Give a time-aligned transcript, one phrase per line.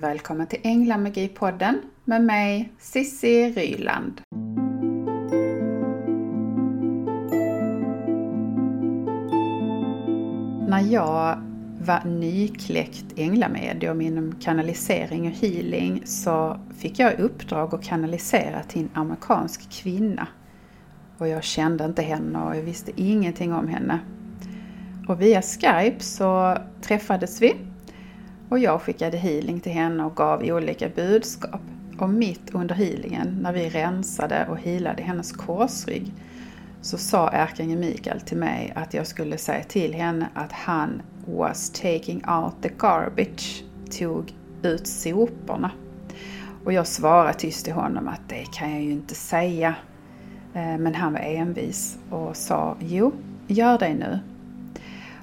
[0.00, 4.20] Välkommen till Änglamagi-podden med mig Sissi Ryland.
[10.68, 11.42] När jag
[11.80, 18.82] var nykläckt änglamedium inom kanalisering och healing så fick jag i uppdrag att kanalisera till
[18.82, 20.26] en amerikansk kvinna.
[21.18, 23.98] Och jag kände inte henne och jag visste ingenting om henne.
[25.08, 27.56] Och via Skype så träffades vi
[28.48, 31.60] och jag skickade healing till henne och gav olika budskap.
[31.98, 36.12] Och mitt under healingen, när vi rensade och healade hennes korsrygg,
[36.80, 41.70] så sa ärkeängeln Mikael till mig att jag skulle säga till henne att han was
[41.70, 43.64] taking out the garbage,
[43.98, 45.70] tog ut soporna.
[46.64, 49.74] Och jag svarade tyst till honom att det kan jag ju inte säga.
[50.54, 53.12] Eh, men han var envis och sa jo,
[53.46, 54.18] gör det nu.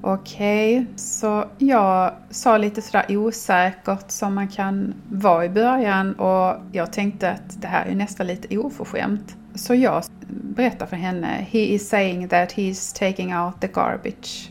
[0.00, 6.56] Okej, okay, så jag sa lite sådär osäkert som man kan vara i början och
[6.72, 9.36] jag tänkte att det här är nästan lite oförskämt.
[9.54, 14.50] Så jag berättade för henne, he is saying that he is taking out the garbage.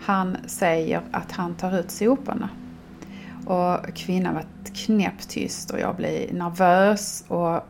[0.00, 2.48] Han säger att han tar ut soporna.
[3.46, 7.66] Och kvinnan var knäpptyst och jag blev nervös och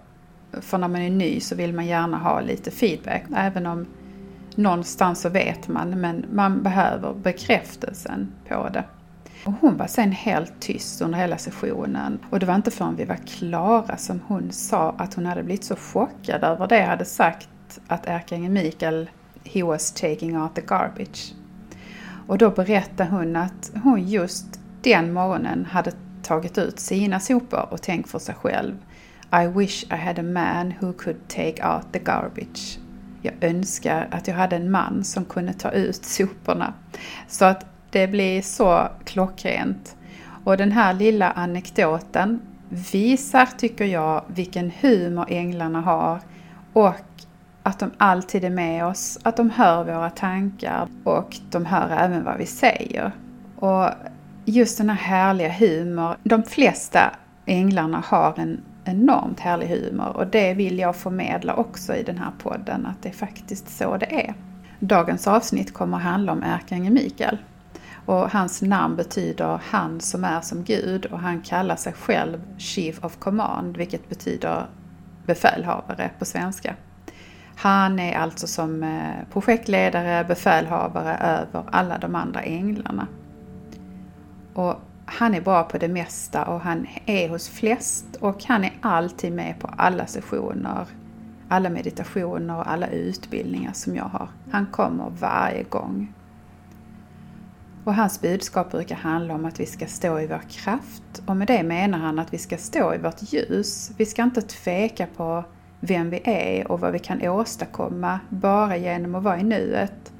[0.52, 3.22] för när man är ny så vill man gärna ha lite feedback.
[3.36, 3.86] Även om
[4.56, 8.84] någonstans så vet man, men man behöver bekräftelsen på det.
[9.44, 13.04] Och hon var sen helt tyst under hela sessionen och det var inte förrän vi
[13.04, 17.04] var klara som hon sa att hon hade blivit så chockad över det jag hade
[17.04, 17.48] sagt
[17.86, 19.10] att ärkeängeln Mikael,
[19.44, 21.34] he was taking out the garbage.
[22.26, 27.82] Och då berättade hon att hon just den morgonen hade tagit ut sina sopor och
[27.82, 28.74] tänkt för sig själv
[29.32, 32.78] I wish I had a man who could take out the garbage
[33.22, 36.74] jag önskar att jag hade en man som kunde ta ut soporna.
[37.28, 39.96] Så att det blir så klockrent.
[40.44, 46.20] Och den här lilla anekdoten visar, tycker jag, vilken humor änglarna har
[46.72, 46.94] och
[47.62, 52.24] att de alltid är med oss, att de hör våra tankar och de hör även
[52.24, 53.12] vad vi säger.
[53.56, 53.88] Och
[54.44, 57.10] just den här härliga humor, de flesta
[57.46, 62.32] änglarna har en enormt härlig humor och det vill jag förmedla också i den här
[62.38, 64.34] podden, att det är faktiskt så det är.
[64.78, 67.38] Dagens avsnitt kommer att handla om ärkeängeln Mikael.
[68.06, 73.04] Och hans namn betyder han som är som Gud och han kallar sig själv Chief
[73.04, 74.66] of Command, vilket betyder
[75.26, 76.74] befälhavare på svenska.
[77.56, 83.06] Han är alltså som eh, projektledare, befälhavare över alla de andra änglarna.
[84.54, 84.74] Och
[85.10, 89.32] han är bra på det mesta och han är hos flest och han är alltid
[89.32, 90.86] med på alla sessioner,
[91.48, 94.28] alla meditationer och alla utbildningar som jag har.
[94.50, 96.12] Han kommer varje gång.
[97.84, 101.46] Och hans budskap brukar handla om att vi ska stå i vår kraft och med
[101.46, 103.90] det menar han att vi ska stå i vårt ljus.
[103.96, 105.44] Vi ska inte tveka på
[105.80, 110.12] vem vi är och vad vi kan åstadkomma bara genom att vara i nuet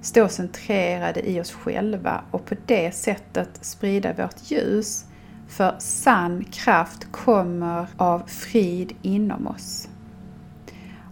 [0.00, 5.04] stå centrerade i oss själva och på det sättet sprida vårt ljus.
[5.48, 9.88] För sann kraft kommer av frid inom oss.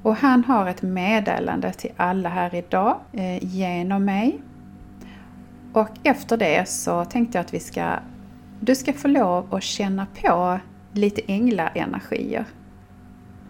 [0.03, 4.41] Och han har ett meddelande till alla här idag eh, genom mig.
[5.73, 7.93] Och efter det så tänkte jag att vi ska,
[8.61, 10.61] du ska få lov att känna på
[10.93, 12.45] lite änglaenergier.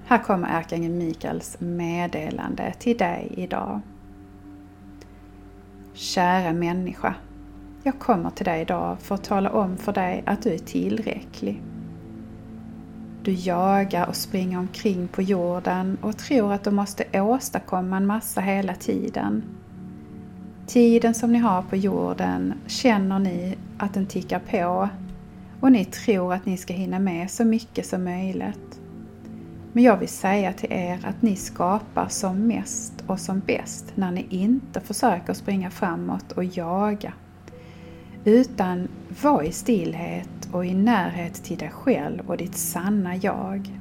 [0.06, 3.80] Här kommer ärkeängeln Mikaels meddelande till dig idag.
[5.98, 7.14] Kära människa,
[7.82, 11.62] jag kommer till dig idag för att tala om för dig att du är tillräcklig.
[13.22, 18.40] Du jagar och springer omkring på jorden och tror att du måste åstadkomma en massa
[18.40, 19.44] hela tiden.
[20.66, 24.88] Tiden som ni har på jorden känner ni att den tickar på
[25.60, 28.80] och ni tror att ni ska hinna med så mycket som möjligt.
[29.76, 34.10] Men jag vill säga till er att ni skapar som mest och som bäst när
[34.10, 37.12] ni inte försöker springa framåt och jaga.
[38.24, 38.88] Utan
[39.22, 43.80] var i stillhet och i närhet till dig själv och ditt sanna jag.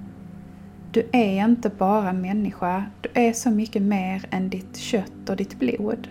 [0.91, 5.59] Du är inte bara människa, du är så mycket mer än ditt kött och ditt
[5.59, 6.07] blod.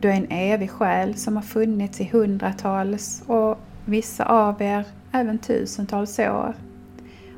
[0.00, 5.38] Du är en evig själ som har funnits i hundratals och vissa av er även
[5.38, 6.54] tusentals år.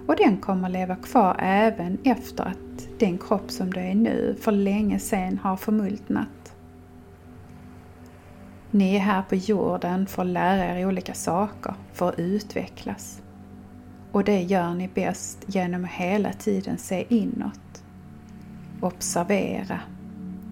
[0.06, 4.52] Och den kommer leva kvar även efter att den kropp som du är nu för
[4.52, 6.28] länge sedan har förmultnat.
[8.70, 13.22] Ni är här på jorden för att lära er olika saker, för att utvecklas.
[14.12, 17.84] Och det gör ni bäst genom att hela tiden se inåt.
[18.80, 19.80] Observera.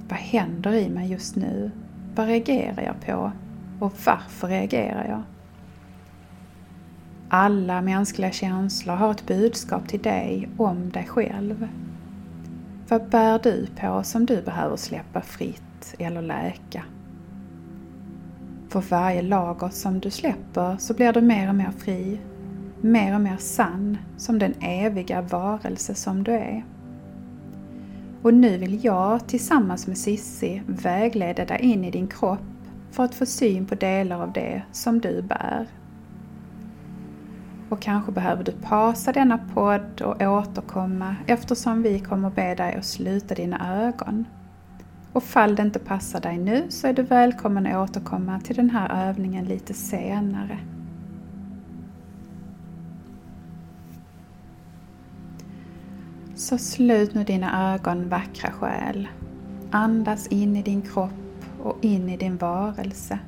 [0.09, 1.71] Vad händer i mig just nu?
[2.15, 3.33] Vad reagerar jag på?
[3.81, 5.23] Och varför reagerar jag?
[7.37, 11.69] Alla mänskliga känslor har ett budskap till dig om dig själv.
[12.89, 16.85] Vad bär du på som du behöver släppa fritt eller läka?
[18.69, 22.21] För varje lager som du släpper så blir du mer och mer fri,
[22.81, 26.65] mer och mer sann som den eviga varelse som du är.
[28.23, 32.41] Och nu vill jag tillsammans med Sissi vägleda dig in i din kropp
[32.91, 35.67] för att få syn på delar av det som du bär.
[37.75, 42.85] Och kanske behöver du pausa denna podd och återkomma eftersom vi kommer be dig att
[42.85, 44.25] sluta dina ögon.
[45.13, 48.71] Och fall det inte passar dig nu så är du välkommen att återkomma till den
[48.71, 50.59] här övningen lite senare.
[56.35, 59.09] Så slut nu dina ögon vackra själ.
[59.71, 63.19] Andas in i din kropp och in i din varelse.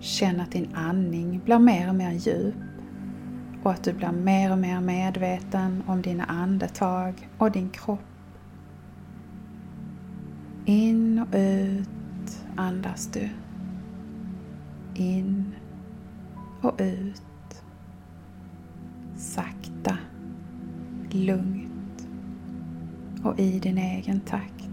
[0.00, 2.54] Känn att din andning blir mer och mer djup
[3.62, 8.00] och att du blir mer och mer medveten om dina andetag och din kropp.
[10.64, 13.28] In och ut andas du.
[14.94, 15.54] In
[16.62, 17.22] och ut.
[19.16, 19.98] Sakta,
[21.10, 22.08] lugnt
[23.24, 24.70] och i din egen takt.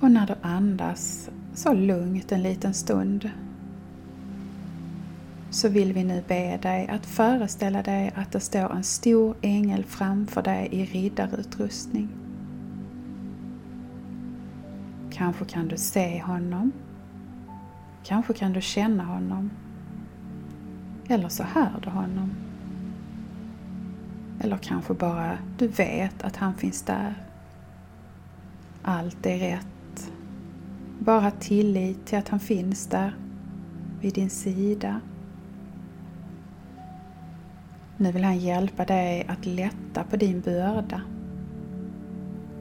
[0.00, 3.30] Och när du andas så lugnt en liten stund
[5.50, 9.84] så vill vi nu be dig att föreställa dig att det står en stor ängel
[9.84, 12.08] framför dig i riddarutrustning.
[15.10, 16.72] Kanske kan du se honom.
[18.04, 19.50] Kanske kan du känna honom.
[21.08, 22.30] Eller så hör du honom.
[24.40, 27.14] Eller kanske bara du vet att han finns där.
[28.82, 29.77] Allt är rätt.
[30.98, 33.16] Bara tillit till att han finns där
[34.00, 35.00] vid din sida.
[37.96, 41.02] Nu vill han hjälpa dig att lätta på din börda.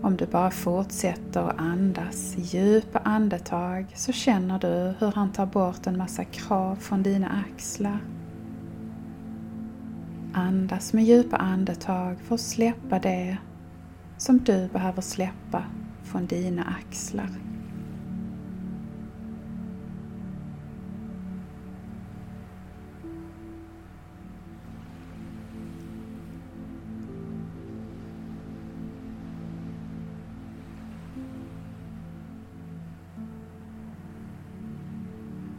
[0.02, 5.88] Om du bara fortsätter att andas djupa andetag så känner du hur han tar bort
[5.88, 8.00] en massa krav från dina axlar.
[10.34, 13.38] Andas med djupa andetag för att släppa det
[14.18, 15.64] som du behöver släppa
[16.04, 17.30] från dina axlar.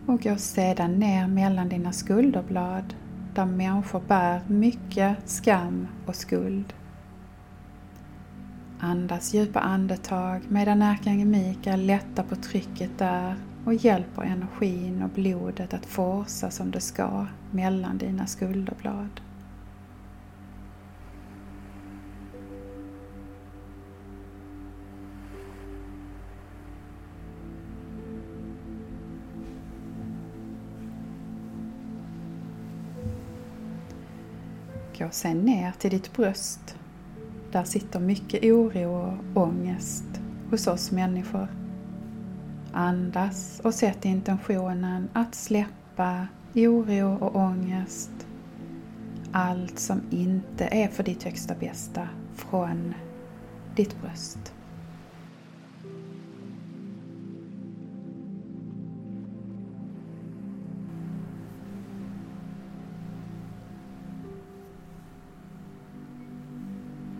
[0.09, 2.95] Och gå sedan ner mellan dina skulderblad
[3.35, 6.75] där människor bär mycket skam och skuld.
[8.81, 13.35] Andas djupa andetag medan ärkeängeln Mikael lättar på trycket där
[13.65, 19.21] och hjälper energin och blodet att forsa som det ska mellan dina skulderblad.
[34.99, 36.77] Gå sen ner till ditt bröst.
[37.53, 40.05] Där sitter mycket oro och ångest
[40.51, 41.49] hos oss människor.
[42.73, 48.11] Andas och sätt intentionen att släppa oro och ångest.
[49.33, 52.95] Allt som inte är för ditt högsta bästa från
[53.77, 54.53] ditt bröst.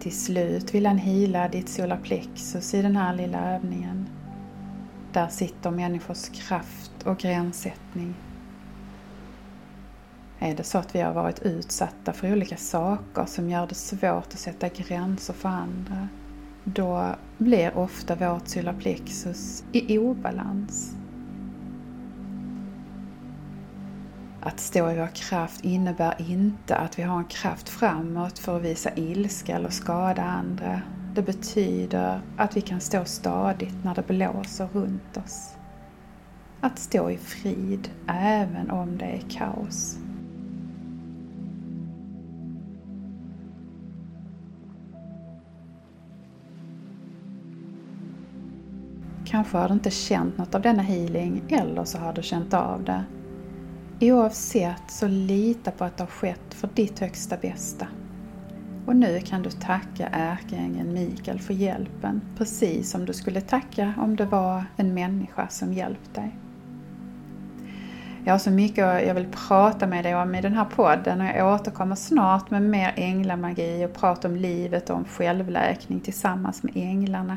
[0.09, 4.09] Till slut vill han hila ditt solarplexus i den här lilla övningen.
[5.13, 8.15] Där sitter människors kraft och gränssättning.
[10.39, 14.27] Är det så att vi har varit utsatta för olika saker som gör det svårt
[14.33, 16.09] att sätta gränser för andra,
[16.65, 20.98] då blir ofta vårt solarplexus i obalans.
[24.49, 28.63] Att stå i vår kraft innebär inte att vi har en kraft framåt för att
[28.63, 30.83] visa ilska eller skada andra.
[31.15, 35.57] Det betyder att vi kan stå stadigt när det blåser runt oss.
[36.61, 39.99] Att stå i frid även om det är kaos.
[49.27, 52.85] Kanske har du inte känt något av denna healing eller så har du känt av
[52.85, 53.05] det
[54.01, 57.87] Oavsett så lita på att det har skett för ditt högsta bästa.
[58.87, 64.17] Och nu kan du tacka ärkeängeln Mikael för hjälpen, precis som du skulle tacka om
[64.17, 66.37] det var en människa som hjälpt dig.
[68.25, 71.27] Jag har så mycket jag vill prata med dig om i den här podden och
[71.27, 76.73] jag återkommer snart med mer änglamagi och prata om livet och om självläkning tillsammans med
[76.77, 77.37] änglarna.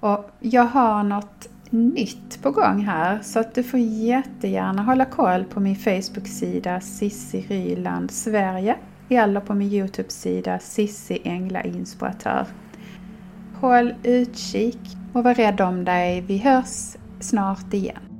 [0.00, 5.44] Och jag har något nytt på gång här så att du får jättegärna hålla koll
[5.44, 8.76] på min Facebook-sida Sissi Ryland Sverige
[9.08, 12.46] eller på min Youtube-sida Sissi Ängla Inspiratör.
[13.60, 14.80] Håll utkik
[15.12, 16.20] och var rädd om dig.
[16.20, 18.13] Vi hörs snart igen.